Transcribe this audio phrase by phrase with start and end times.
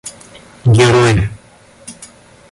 [0.73, 1.21] герой